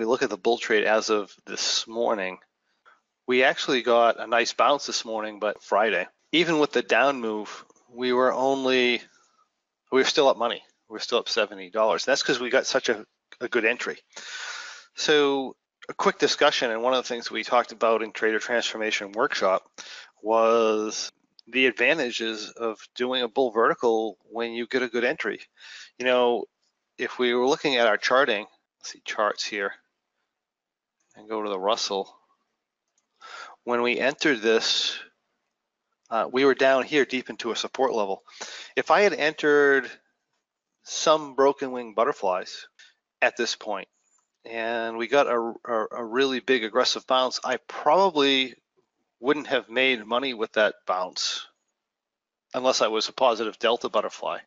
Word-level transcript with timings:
we 0.00 0.06
look 0.06 0.22
at 0.22 0.30
the 0.30 0.38
bull 0.38 0.56
trade 0.56 0.84
as 0.84 1.10
of 1.10 1.30
this 1.44 1.86
morning, 1.86 2.38
we 3.26 3.44
actually 3.44 3.82
got 3.82 4.18
a 4.18 4.26
nice 4.26 4.54
bounce 4.54 4.86
this 4.86 5.04
morning, 5.04 5.38
but 5.38 5.62
Friday, 5.62 6.06
even 6.32 6.58
with 6.58 6.72
the 6.72 6.80
down 6.80 7.20
move, 7.20 7.66
we 7.92 8.14
were 8.14 8.32
only, 8.32 9.02
we 9.92 10.00
were 10.00 10.04
still 10.04 10.28
up 10.28 10.38
money. 10.38 10.62
We 10.88 10.96
are 10.96 11.00
still 11.00 11.18
up 11.18 11.26
$70. 11.26 12.04
That's 12.06 12.22
because 12.22 12.40
we 12.40 12.48
got 12.48 12.64
such 12.64 12.88
a, 12.88 13.04
a 13.42 13.48
good 13.48 13.66
entry. 13.66 13.98
So 14.94 15.54
a 15.90 15.92
quick 15.92 16.18
discussion, 16.18 16.70
and 16.70 16.82
one 16.82 16.94
of 16.94 17.04
the 17.04 17.08
things 17.08 17.30
we 17.30 17.44
talked 17.44 17.72
about 17.72 18.02
in 18.02 18.12
Trader 18.12 18.38
Transformation 18.38 19.12
Workshop 19.12 19.64
was 20.22 21.12
the 21.46 21.66
advantages 21.66 22.48
of 22.56 22.78
doing 22.94 23.20
a 23.22 23.28
bull 23.28 23.50
vertical 23.50 24.16
when 24.30 24.52
you 24.54 24.66
get 24.66 24.82
a 24.82 24.88
good 24.88 25.04
entry. 25.04 25.40
You 25.98 26.06
know, 26.06 26.46
if 26.96 27.18
we 27.18 27.34
were 27.34 27.46
looking 27.46 27.76
at 27.76 27.86
our 27.86 27.98
charting, 27.98 28.46
see 28.82 29.02
charts 29.04 29.44
here, 29.44 29.74
and 31.16 31.28
go 31.28 31.42
to 31.42 31.48
the 31.48 31.58
Russell, 31.58 32.14
when 33.64 33.82
we 33.82 33.98
entered 33.98 34.40
this, 34.40 34.98
uh, 36.10 36.28
we 36.30 36.44
were 36.44 36.54
down 36.54 36.82
here 36.84 37.04
deep 37.04 37.30
into 37.30 37.52
a 37.52 37.56
support 37.56 37.92
level. 37.92 38.22
If 38.76 38.90
I 38.90 39.02
had 39.02 39.12
entered 39.12 39.90
some 40.82 41.34
broken 41.34 41.72
wing 41.72 41.94
butterflies 41.94 42.66
at 43.22 43.36
this 43.36 43.54
point, 43.54 43.88
and 44.44 44.96
we 44.96 45.06
got 45.06 45.26
a, 45.26 45.52
a, 45.66 45.86
a 45.98 46.04
really 46.04 46.40
big 46.40 46.64
aggressive 46.64 47.06
bounce, 47.06 47.40
I 47.44 47.58
probably 47.68 48.54
wouldn't 49.20 49.48
have 49.48 49.68
made 49.68 50.06
money 50.06 50.32
with 50.34 50.52
that 50.52 50.74
bounce 50.86 51.46
unless 52.54 52.80
I 52.80 52.88
was 52.88 53.08
a 53.08 53.12
positive 53.12 53.58
delta 53.58 53.88
butterfly. 53.88 54.38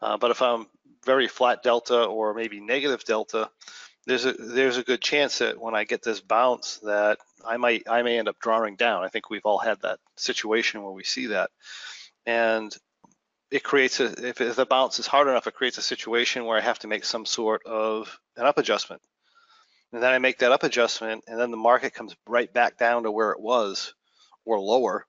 Uh, 0.00 0.16
but 0.16 0.30
if 0.30 0.42
I'm 0.42 0.66
very 1.04 1.28
flat 1.28 1.62
delta 1.62 2.04
or 2.04 2.34
maybe 2.34 2.60
negative 2.60 3.04
delta, 3.04 3.50
there's 4.08 4.24
a 4.24 4.32
there's 4.32 4.78
a 4.78 4.82
good 4.82 5.02
chance 5.02 5.38
that 5.38 5.60
when 5.60 5.74
I 5.74 5.84
get 5.84 6.02
this 6.02 6.20
bounce 6.20 6.78
that 6.78 7.18
I 7.46 7.58
might 7.58 7.82
I 7.86 8.00
may 8.02 8.18
end 8.18 8.26
up 8.26 8.38
drawing 8.40 8.74
down. 8.76 9.04
I 9.04 9.08
think 9.08 9.28
we've 9.28 9.44
all 9.44 9.58
had 9.58 9.82
that 9.82 9.98
situation 10.16 10.82
where 10.82 10.92
we 10.92 11.04
see 11.04 11.26
that, 11.26 11.50
and 12.24 12.74
it 13.50 13.62
creates 13.62 14.00
a 14.00 14.06
if, 14.26 14.40
if 14.40 14.56
the 14.56 14.64
bounce 14.64 14.98
is 14.98 15.06
hard 15.06 15.28
enough, 15.28 15.46
it 15.46 15.54
creates 15.54 15.76
a 15.76 15.82
situation 15.82 16.46
where 16.46 16.56
I 16.56 16.62
have 16.62 16.78
to 16.80 16.88
make 16.88 17.04
some 17.04 17.26
sort 17.26 17.66
of 17.66 18.18
an 18.38 18.46
up 18.46 18.56
adjustment, 18.56 19.02
and 19.92 20.02
then 20.02 20.14
I 20.14 20.18
make 20.18 20.38
that 20.38 20.52
up 20.52 20.64
adjustment, 20.64 21.24
and 21.28 21.38
then 21.38 21.50
the 21.50 21.58
market 21.58 21.92
comes 21.92 22.16
right 22.26 22.50
back 22.50 22.78
down 22.78 23.02
to 23.02 23.10
where 23.10 23.32
it 23.32 23.40
was 23.40 23.92
or 24.46 24.58
lower. 24.58 25.04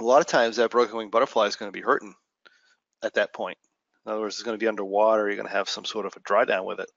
A 0.00 0.04
lot 0.04 0.20
of 0.20 0.26
times 0.26 0.56
that 0.56 0.72
broken 0.72 0.96
wing 0.96 1.10
butterfly 1.10 1.46
is 1.46 1.54
going 1.54 1.70
to 1.70 1.78
be 1.78 1.84
hurting 1.84 2.14
at 3.04 3.14
that 3.14 3.32
point. 3.32 3.58
In 4.08 4.12
other 4.12 4.22
words, 4.22 4.36
it's 4.36 4.42
going 4.42 4.58
to 4.58 4.62
be 4.62 4.68
underwater. 4.68 5.26
You're 5.26 5.36
going 5.36 5.48
to 5.48 5.52
have 5.52 5.68
some 5.68 5.84
sort 5.84 6.06
of 6.06 6.16
a 6.16 6.20
drawdown 6.20 6.64
with 6.64 6.80
it. 6.80 6.90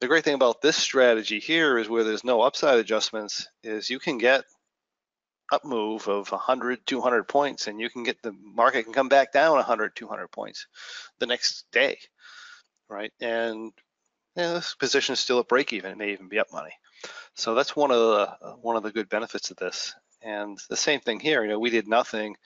The 0.00 0.08
great 0.08 0.24
thing 0.24 0.34
about 0.34 0.60
this 0.60 0.76
strategy 0.76 1.38
here 1.38 1.78
is 1.78 1.88
where 1.88 2.02
there's 2.02 2.24
no 2.24 2.40
upside 2.40 2.80
adjustments 2.80 3.46
is 3.62 3.88
you 3.88 4.00
can 4.00 4.18
get 4.18 4.42
up 5.52 5.64
move 5.64 6.08
of 6.08 6.32
100, 6.32 6.84
200 6.84 7.28
points, 7.28 7.68
and 7.68 7.80
you 7.80 7.88
can 7.88 8.02
get 8.02 8.20
the 8.22 8.32
market 8.42 8.82
can 8.82 8.92
come 8.92 9.08
back 9.08 9.32
down 9.32 9.54
100, 9.54 9.94
200 9.94 10.26
points 10.32 10.66
the 11.20 11.26
next 11.26 11.66
day, 11.70 11.98
right? 12.88 13.12
And 13.20 13.70
yeah, 14.34 14.54
this 14.54 14.74
position 14.74 15.12
is 15.12 15.20
still 15.20 15.38
at 15.38 15.46
break 15.46 15.72
even. 15.72 15.92
It 15.92 15.98
may 15.98 16.10
even 16.10 16.28
be 16.28 16.40
up 16.40 16.52
money. 16.52 16.72
So 17.34 17.54
that's 17.54 17.76
one 17.76 17.92
of 17.92 17.98
the 17.98 18.54
one 18.60 18.74
of 18.74 18.82
the 18.82 18.90
good 18.90 19.08
benefits 19.08 19.52
of 19.52 19.56
this. 19.56 19.94
And 20.20 20.58
the 20.68 20.76
same 20.76 20.98
thing 20.98 21.20
here. 21.20 21.44
You 21.44 21.50
know, 21.50 21.60
we 21.60 21.70
did 21.70 21.86
nothing. 21.86 22.36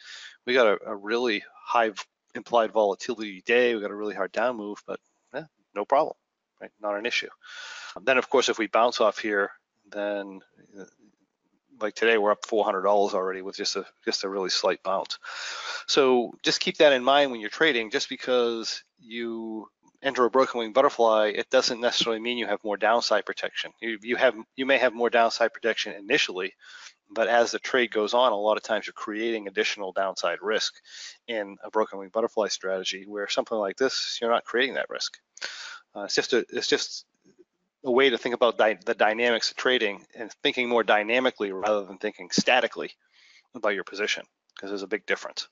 We 0.46 0.52
got 0.52 0.66
a, 0.66 0.90
a 0.90 0.94
really 0.94 1.42
high 1.64 1.92
implied 2.34 2.72
volatility 2.72 3.42
day. 3.46 3.74
We 3.74 3.80
got 3.80 3.90
a 3.90 3.96
really 3.96 4.14
hard 4.14 4.32
down 4.32 4.56
move, 4.56 4.82
but 4.86 5.00
yeah, 5.34 5.44
no 5.74 5.84
problem, 5.84 6.16
right? 6.60 6.70
Not 6.80 6.98
an 6.98 7.06
issue. 7.06 7.28
Then 8.02 8.18
of 8.18 8.28
course, 8.28 8.48
if 8.48 8.58
we 8.58 8.66
bounce 8.66 9.00
off 9.00 9.18
here, 9.18 9.50
then 9.90 10.40
uh, 10.78 10.84
like 11.80 11.94
today 11.94 12.18
we're 12.18 12.32
up 12.32 12.42
$400 12.42 12.84
already 12.86 13.42
with 13.42 13.56
just 13.56 13.76
a 13.76 13.84
just 14.04 14.24
a 14.24 14.28
really 14.28 14.50
slight 14.50 14.82
bounce. 14.82 15.18
So 15.86 16.32
just 16.42 16.60
keep 16.60 16.78
that 16.78 16.92
in 16.92 17.04
mind 17.04 17.30
when 17.30 17.40
you're 17.40 17.50
trading. 17.50 17.90
Just 17.90 18.08
because 18.08 18.82
you 18.98 19.68
enter 20.02 20.24
a 20.24 20.30
broken 20.30 20.58
wing 20.60 20.72
butterfly, 20.72 21.32
it 21.34 21.50
doesn't 21.50 21.80
necessarily 21.80 22.20
mean 22.20 22.38
you 22.38 22.46
have 22.46 22.62
more 22.64 22.76
downside 22.76 23.26
protection. 23.26 23.72
You 23.80 23.98
you 24.02 24.16
have 24.16 24.36
you 24.56 24.66
may 24.66 24.78
have 24.78 24.94
more 24.94 25.10
downside 25.10 25.52
protection 25.52 25.94
initially, 25.94 26.54
but 27.14 27.28
as 27.28 27.50
the 27.50 27.58
trade 27.58 27.92
goes 27.92 28.12
on, 28.12 28.32
a 28.32 28.36
lot 28.36 28.56
of 28.56 28.62
times 28.62 28.86
you're 28.86 28.92
creating 28.92 29.46
additional 29.46 29.92
downside 29.92 30.38
risk 30.42 30.74
in 31.28 31.56
a 31.62 31.70
broken 31.70 31.98
wing 31.98 32.10
butterfly 32.12 32.48
strategy 32.48 33.04
where 33.06 33.28
something 33.28 33.56
like 33.56 33.76
this, 33.76 34.18
you're 34.20 34.30
not 34.30 34.44
creating 34.44 34.74
that 34.74 34.90
risk. 34.90 35.18
Uh, 35.94 36.02
it's 36.02 36.14
just 36.14 36.32
a, 36.32 36.44
it's 36.50 36.66
just 36.66 37.06
a 37.84 37.90
way 37.90 38.10
to 38.10 38.18
think 38.18 38.34
about 38.34 38.58
the 38.58 38.94
dynamics 38.94 39.50
of 39.50 39.56
trading 39.56 40.04
and 40.14 40.32
thinking 40.42 40.68
more 40.68 40.82
dynamically 40.82 41.52
rather 41.52 41.84
than 41.84 41.98
thinking 41.98 42.30
statically 42.30 42.90
about 43.54 43.74
your 43.74 43.84
position 43.84 44.24
because 44.54 44.70
there's 44.70 44.82
a 44.82 44.88
big 44.88 45.06
difference. 45.06 45.48